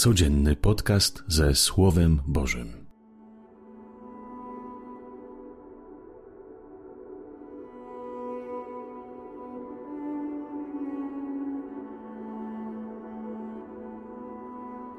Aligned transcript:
Codzienny 0.00 0.56
podcast 0.56 1.22
ze 1.28 1.54
Słowem 1.54 2.20
Bożym. 2.26 2.72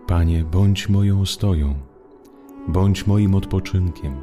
Panie, 0.08 0.44
bądź 0.44 0.90
moją 0.90 1.26
stoją, 1.26 1.76
bądź 2.68 3.08
moim 3.08 3.36
odpoczynkiem. 3.36 4.14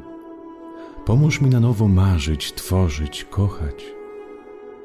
Pomóż 1.05 1.41
mi 1.41 1.49
na 1.49 1.59
nowo 1.59 1.87
marzyć, 1.87 2.53
tworzyć, 2.53 3.23
kochać. 3.23 3.85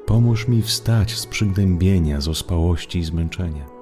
Pomóż 0.05 0.47
mi 0.47 0.61
wstać 0.61 1.15
z 1.15 1.25
przygnębienia, 1.25 2.21
z 2.21 2.27
ospałości 2.27 2.99
i 2.99 3.03
zmęczenia 3.03 3.74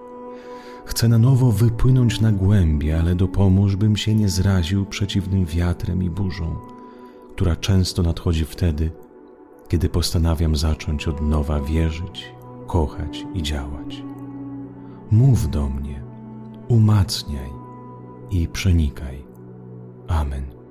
Chcę 0.86 1.08
na 1.08 1.18
nowo 1.18 1.52
wypłynąć 1.52 2.22
na 2.22 2.32
głębie, 2.32 3.00
ale 3.00 3.16
dopomóż, 3.16 3.76
bym 3.76 3.98
się 3.98 4.16
nie 4.16 4.30
zraził 4.30 4.86
przeciwnym 4.86 5.46
wiatrem 5.46 6.04
i 6.04 6.10
burzą, 6.10 6.56
która 7.36 7.56
często 7.56 8.04
nadchodzi 8.04 8.46
wtedy, 8.46 8.92
kiedy 9.68 9.90
postanawiam 9.90 10.56
zacząć 10.56 11.08
od 11.08 11.22
nowa 11.22 11.60
wierzyć, 11.60 12.34
kochać 12.68 13.26
i 13.34 13.44
działać. 13.44 14.04
Mów 15.12 15.50
do 15.50 15.70
mnie, 15.70 16.04
umacniaj 16.68 17.50
i 18.32 18.48
przenikaj. 18.48 19.26
Amen. 20.08 20.63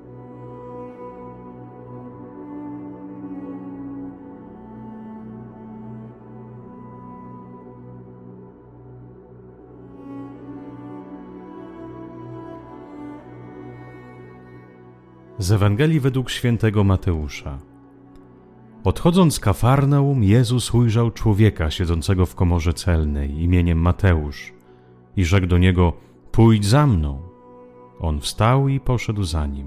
Z 15.43 15.53
Ewangelii 15.53 16.01
według 16.01 16.31
świętego 16.31 16.85
Mateusza. 16.85 17.59
Odchodząc 18.85 19.35
z 19.35 19.41
Kafarnaum, 19.41 20.23
Jezus 20.25 20.75
ujrzał 20.75 21.11
człowieka 21.11 21.71
siedzącego 21.71 22.27
w 22.27 22.35
komorze 22.35 22.75
celnej 22.75 23.43
imieniem 23.43 23.79
Mateusz 23.79 24.53
i 25.17 25.25
rzekł 25.25 25.47
do 25.47 25.59
niego: 25.59 25.93
Pójdź 26.33 26.67
za 26.67 26.87
mną. 26.87 27.23
On 28.01 28.21
wstał 28.21 28.69
i 28.69 28.81
poszedł 28.81 29.23
za 29.23 29.47
nim. 29.47 29.67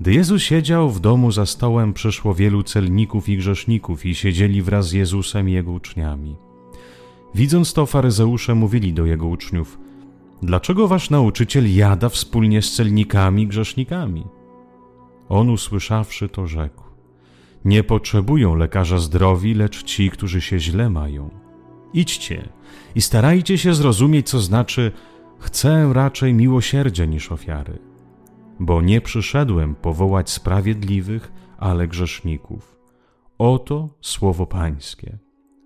Gdy 0.00 0.12
Jezus 0.12 0.42
siedział 0.42 0.90
w 0.90 1.00
domu 1.00 1.32
za 1.32 1.46
stołem, 1.46 1.92
przyszło 1.92 2.34
wielu 2.34 2.62
celników 2.62 3.28
i 3.28 3.36
grzeszników 3.36 4.06
i 4.06 4.14
siedzieli 4.14 4.62
wraz 4.62 4.88
z 4.88 4.92
Jezusem 4.92 5.48
i 5.48 5.52
jego 5.52 5.72
uczniami. 5.72 6.36
Widząc 7.34 7.72
to, 7.72 7.86
faryzeusze 7.86 8.54
mówili 8.54 8.92
do 8.92 9.06
jego 9.06 9.26
uczniów: 9.26 9.78
Dlaczego 10.42 10.88
wasz 10.88 11.10
nauczyciel 11.10 11.76
jada 11.76 12.08
wspólnie 12.08 12.62
z 12.62 12.72
celnikami 12.72 13.42
i 13.42 13.46
grzesznikami? 13.46 14.39
On 15.30 15.50
usłyszawszy 15.50 16.28
to 16.28 16.46
rzekł: 16.46 16.82
Nie 17.64 17.84
potrzebują 17.84 18.54
lekarza 18.54 18.98
zdrowi, 18.98 19.54
lecz 19.54 19.82
ci, 19.84 20.10
którzy 20.10 20.40
się 20.40 20.58
źle 20.58 20.90
mają. 20.90 21.30
Idźcie 21.92 22.48
i 22.94 23.00
starajcie 23.00 23.58
się 23.58 23.74
zrozumieć, 23.74 24.28
co 24.28 24.40
znaczy 24.40 24.92
chcę 25.38 25.90
raczej 25.92 26.34
miłosierdzia 26.34 27.04
niż 27.04 27.32
ofiary, 27.32 27.78
bo 28.60 28.82
nie 28.82 29.00
przyszedłem 29.00 29.74
powołać 29.74 30.30
sprawiedliwych, 30.30 31.32
ale 31.58 31.88
grzeszników. 31.88 32.76
Oto 33.38 33.88
słowo 34.00 34.46
Pańskie. 34.46 35.18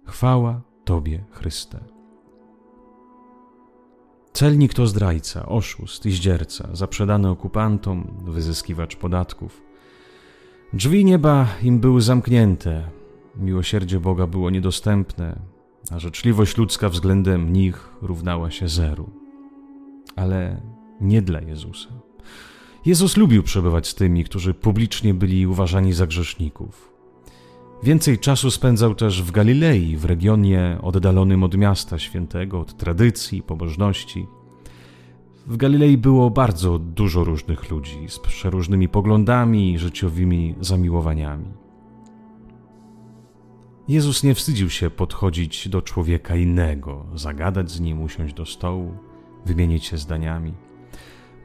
Chwała 0.07 0.63
Tobie, 0.85 1.25
Chryste. 1.31 1.94
Celnik 4.35 4.75
to 4.75 4.87
zdrajca, 4.87 5.47
oszust 5.47 6.07
i 6.07 6.13
zdzierca, 6.13 6.69
zaprzedany 6.73 7.29
okupantom, 7.29 8.15
wyzyskiwacz 8.25 8.97
podatków. 8.97 9.63
Drzwi 10.73 11.05
nieba 11.05 11.49
im 11.63 11.81
były 11.81 12.03
zamknięte, 12.03 12.91
miłosierdzie 13.37 14.01
Boga 14.01 14.27
było 14.27 14.51
niedostępne, 14.51 15.39
a 15.91 15.99
życzliwość 15.99 16.57
ludzka 16.57 16.89
względem 16.89 17.53
nich 17.53 17.89
równała 18.03 18.51
się 18.51 18.69
zeru. 18.69 19.11
Ale 20.17 20.61
nie 21.01 21.23
dla 21.23 21.41
Jezusa. 21.41 21.89
Jezus 22.87 23.17
lubił 23.17 23.43
przebywać 23.43 23.89
z 23.89 23.95
tymi, 23.95 24.25
którzy 24.25 24.55
publicznie 24.55 25.15
byli 25.15 25.47
uważani 25.47 25.93
za 25.93 26.07
grzeszników. 26.07 26.94
Więcej 27.85 28.19
czasu 28.19 28.51
spędzał 28.51 28.95
też 28.95 29.23
w 29.23 29.31
Galilei, 29.31 29.97
w 29.97 30.05
regionie 30.05 30.79
oddalonym 30.83 31.43
od 31.43 31.57
miasta 31.57 31.99
świętego, 31.99 32.61
od 32.61 32.77
tradycji, 32.77 33.43
pobożności. 33.43 34.27
W 35.47 35.57
Galilei 35.57 35.99
było 35.99 36.31
bardzo 36.31 36.79
dużo 36.79 37.25
różnych 37.25 37.71
ludzi 37.71 37.99
z 38.09 38.19
przeróżnymi 38.19 38.89
poglądami 38.89 39.73
i 39.73 39.79
życiowymi 39.79 40.55
zamiłowaniami. 40.61 41.45
Jezus 43.89 44.23
nie 44.23 44.35
wstydził 44.35 44.71
się 44.71 44.91
podchodzić 44.91 45.69
do 45.69 45.83
człowieka 45.83 46.37
innego, 46.37 47.07
zagadać 47.15 47.71
z 47.71 47.81
nim, 47.81 48.03
usiąść 48.03 48.35
do 48.35 48.47
stołu, 48.47 48.95
wymienić 49.47 49.85
się 49.85 49.99
zdaniami. 49.99 50.55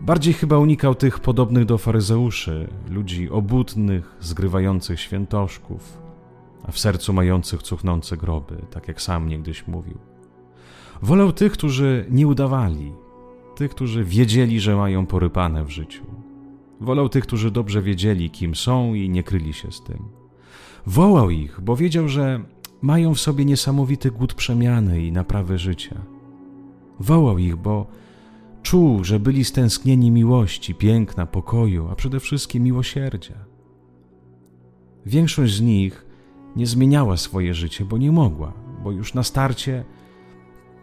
Bardziej 0.01 0.33
chyba 0.33 0.57
unikał 0.57 0.95
tych 0.95 1.19
podobnych 1.19 1.65
do 1.65 1.77
faryzeuszy, 1.77 2.67
ludzi 2.89 3.29
obudnych, 3.29 4.15
zgrywających 4.19 4.99
świętoszków, 4.99 6.08
w 6.71 6.79
sercu 6.79 7.13
mających 7.13 7.63
cuchnące 7.63 8.17
groby, 8.17 8.65
tak 8.71 8.87
jak 8.87 9.01
sam 9.01 9.29
niegdyś 9.29 9.67
mówił. 9.67 9.97
Wolał 11.01 11.31
tych, 11.31 11.51
którzy 11.51 12.05
nie 12.09 12.27
udawali, 12.27 12.93
tych, 13.55 13.71
którzy 13.71 14.03
wiedzieli, 14.03 14.59
że 14.59 14.75
mają 14.75 15.05
porypane 15.05 15.65
w 15.65 15.69
życiu. 15.69 16.03
Wolał 16.81 17.09
tych, 17.09 17.23
którzy 17.23 17.51
dobrze 17.51 17.81
wiedzieli, 17.81 18.29
kim 18.29 18.55
są 18.55 18.93
i 18.93 19.09
nie 19.09 19.23
kryli 19.23 19.53
się 19.53 19.71
z 19.71 19.83
tym. 19.83 19.99
Wołał 20.85 21.29
ich, 21.29 21.61
bo 21.61 21.75
wiedział, 21.75 22.07
że 22.07 22.43
mają 22.81 23.13
w 23.13 23.19
sobie 23.19 23.45
niesamowity 23.45 24.11
głód 24.11 24.33
przemiany 24.33 25.05
i 25.05 25.11
naprawy 25.11 25.57
życia. 25.57 26.01
Wołał 26.99 27.37
ich, 27.37 27.55
bo 27.55 27.87
czuł, 28.61 29.03
że 29.03 29.19
byli 29.19 29.45
stęsknieni 29.45 30.11
miłości, 30.11 30.75
piękna, 30.75 31.25
pokoju, 31.25 31.87
a 31.91 31.95
przede 31.95 32.19
wszystkim 32.19 32.63
miłosierdzia. 32.63 33.35
Większość 35.05 35.53
z 35.53 35.61
nich 35.61 36.05
nie 36.59 36.67
zmieniała 36.67 37.17
swoje 37.17 37.53
życie, 37.53 37.85
bo 37.85 37.97
nie 37.97 38.11
mogła, 38.11 38.53
bo 38.83 38.91
już 38.91 39.13
na 39.13 39.23
starcie 39.23 39.85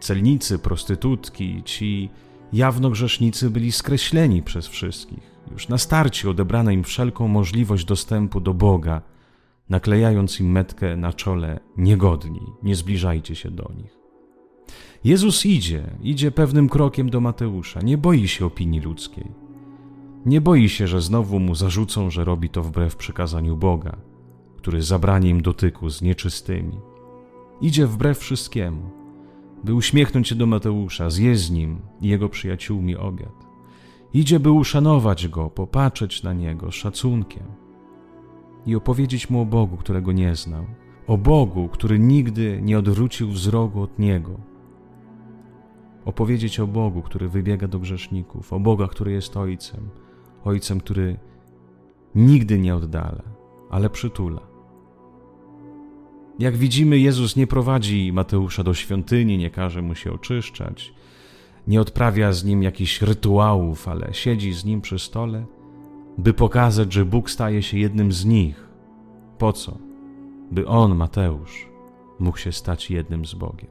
celnicy, 0.01 0.59
prostytutki, 0.59 1.63
ci 1.65 2.11
jawno 2.53 2.91
grzesznicy 2.91 3.51
byli 3.51 3.73
skreśleni 3.73 4.43
przez 4.43 4.67
wszystkich. 4.67 5.37
Już 5.53 5.69
na 5.69 5.79
starcie 5.79 6.31
odebrano 6.31 6.71
im 6.71 6.85
wszelką 6.85 7.29
możliwość 7.29 7.85
dostępu 7.85 8.41
do 8.41 8.55
Boga, 8.55 9.03
naklejając 9.69 10.41
im 10.41 10.51
metkę 10.51 10.97
na 10.97 11.13
czole 11.13 11.61
niegodni, 11.77 12.43
nie 12.63 12.75
zbliżajcie 12.75 13.35
się 13.35 13.51
do 13.51 13.71
nich. 13.77 13.97
Jezus 15.05 15.47
idzie, 15.47 15.91
idzie 16.03 16.31
pewnym 16.31 16.69
krokiem 16.69 17.11
do 17.11 17.21
Mateusza, 17.21 17.81
nie 17.81 17.99
boi 17.99 18.29
się 18.29 18.47
opinii 18.47 18.81
ludzkiej. 18.81 19.27
Nie 20.27 20.41
boi 20.41 20.69
się, 20.69 20.87
że 20.87 21.01
znowu 21.01 21.41
mu 21.41 21.55
zarzucą, 21.55 22.11
że 22.11 22.25
robi 22.25 22.49
to 22.49 22.63
wbrew 22.63 22.97
przykazaniu 22.97 23.57
Boga 23.57 24.16
który 24.57 24.83
zabrani 24.83 25.29
im 25.29 25.43
dotyku 25.43 25.91
z 25.91 26.03
nieczystymi. 26.03 26.81
Idzie 27.61 27.87
wbrew 27.87 28.19
wszystkiemu, 28.19 28.91
by 29.65 29.75
uśmiechnąć 29.75 30.29
się 30.29 30.35
do 30.35 30.47
Mateusza, 30.47 31.11
zjeść 31.11 31.41
z 31.41 31.51
nim 31.51 31.79
i 32.01 32.09
jego 32.09 32.29
przyjaciółmi 32.29 32.97
obiad. 32.97 33.47
Idzie, 34.15 34.41
by 34.41 34.51
uszanować 34.51 35.29
go, 35.29 35.51
popatrzeć 35.51 36.23
na 36.23 36.33
niego 36.33 36.71
z 36.71 36.75
szacunkiem 36.75 37.43
i 38.67 38.77
opowiedzieć 38.77 39.31
mu 39.31 39.41
o 39.41 39.47
Bogu, 39.47 39.77
którego 39.77 40.13
nie 40.13 40.37
znał, 40.37 40.65
o 41.07 41.19
Bogu, 41.19 41.69
który 41.69 41.99
nigdy 41.99 42.61
nie 42.63 42.79
odwrócił 42.79 43.29
wzroku 43.29 43.81
od 43.81 43.99
niego. 43.99 44.41
Opowiedzieć 46.05 46.61
o 46.61 46.67
Bogu, 46.67 47.03
który 47.03 47.29
wybiega 47.29 47.69
do 47.69 47.79
grzeszników, 47.79 48.53
o 48.53 48.61
Boga, 48.61 48.89
który 48.89 49.13
jest 49.13 49.37
Ojcem, 49.37 49.89
Ojcem, 50.45 50.81
który 50.81 51.19
nigdy 52.15 52.59
nie 52.59 52.77
oddala, 52.77 53.23
ale 53.71 53.91
przytula. 53.91 54.41
Jak 56.39 56.57
widzimy, 56.57 56.99
Jezus 56.99 57.37
nie 57.37 57.47
prowadzi 57.47 58.13
Mateusza 58.13 58.65
do 58.65 58.75
świątyni, 58.75 59.39
nie 59.39 59.51
każe 59.51 59.83
mu 59.83 59.95
się 59.95 60.13
oczyszczać, 60.13 60.95
nie 61.67 61.81
odprawia 61.81 62.33
z 62.33 62.45
nim 62.45 62.63
jakichś 62.63 63.03
rytuałów, 63.03 63.89
ale 63.89 64.15
siedzi 64.15 64.53
z 64.53 64.65
nim 64.65 64.81
przy 64.81 64.99
stole, 64.99 65.47
by 66.19 66.35
pokazać, 66.35 66.93
że 66.93 67.05
Bóg 67.05 67.31
staje 67.31 67.63
się 67.63 67.79
jednym 67.79 68.13
z 68.13 68.25
nich. 68.25 68.69
Po 69.39 69.53
co? 69.53 69.79
By 70.51 70.67
on, 70.67 70.95
Mateusz, 70.95 71.69
mógł 72.19 72.39
się 72.39 72.53
stać 72.53 72.91
jednym 72.91 73.25
z 73.25 73.35
Bogiem. 73.35 73.71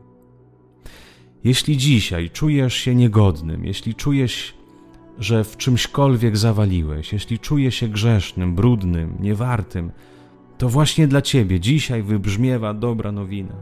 Jeśli 1.43 1.77
dzisiaj 1.77 2.29
czujesz 2.29 2.73
się 2.73 2.95
niegodnym, 2.95 3.65
jeśli 3.65 3.95
czujesz, 3.95 4.53
że 5.19 5.43
w 5.43 5.57
czymśkolwiek 5.57 6.37
zawaliłeś, 6.37 7.13
jeśli 7.13 7.39
czujesz 7.39 7.75
się 7.75 7.87
grzesznym, 7.87 8.55
brudnym, 8.55 9.17
niewartym, 9.19 9.91
to 10.57 10.69
właśnie 10.69 11.07
dla 11.07 11.21
Ciebie 11.21 11.59
dzisiaj 11.59 12.03
wybrzmiewa 12.03 12.73
dobra 12.73 13.11
nowina. 13.11 13.55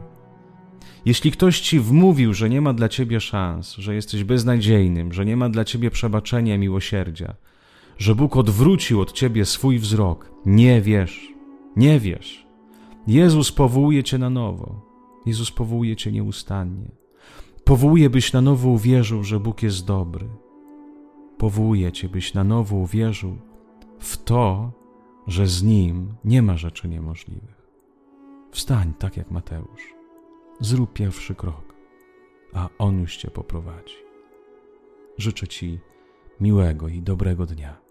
Jeśli 1.04 1.32
ktoś 1.32 1.60
ci 1.60 1.80
wmówił, 1.80 2.34
że 2.34 2.50
nie 2.50 2.60
ma 2.60 2.72
dla 2.72 2.88
ciebie 2.88 3.20
szans, 3.20 3.74
że 3.74 3.94
jesteś 3.94 4.24
beznadziejnym, 4.24 5.12
że 5.12 5.24
nie 5.24 5.36
ma 5.36 5.48
dla 5.48 5.64
ciebie 5.64 5.90
przebaczenia, 5.90 6.58
miłosierdzia, 6.58 7.34
że 7.98 8.14
Bóg 8.14 8.36
odwrócił 8.36 9.00
od 9.00 9.12
ciebie 9.12 9.44
swój 9.44 9.78
wzrok, 9.78 10.30
nie 10.46 10.80
wiesz, 10.80 11.28
nie 11.76 12.00
wiesz. 12.00 12.46
Jezus 13.06 13.52
powołuje 13.52 14.02
cię 14.02 14.18
na 14.18 14.30
nowo. 14.30 14.94
Jezus 15.26 15.50
powołuje 15.50 15.96
cię 15.96 16.12
nieustannie. 16.12 16.90
Powołuje, 17.64 18.10
byś 18.10 18.32
na 18.32 18.40
nowo 18.40 18.68
uwierzył, 18.68 19.24
że 19.24 19.40
Bóg 19.40 19.62
jest 19.62 19.86
dobry. 19.86 20.26
Powołuje 21.38 21.92
cię, 21.92 22.08
byś 22.08 22.34
na 22.34 22.44
nowo 22.44 22.76
uwierzył 22.76 23.38
w 23.98 24.16
to, 24.16 24.72
że 25.26 25.46
z 25.46 25.62
Nim 25.62 26.14
nie 26.24 26.42
ma 26.42 26.56
rzeczy 26.56 26.88
niemożliwych. 26.88 27.68
Wstań 28.50 28.92
tak 28.98 29.16
jak 29.16 29.30
Mateusz. 29.30 29.94
Zrób 30.60 30.92
pierwszy 30.92 31.34
krok, 31.34 31.74
a 32.52 32.68
On 32.78 33.00
już 33.00 33.16
cię 33.16 33.30
poprowadzi. 33.30 33.96
Życzę 35.18 35.48
Ci 35.48 35.78
miłego 36.40 36.88
i 36.88 37.02
dobrego 37.02 37.46
dnia. 37.46 37.83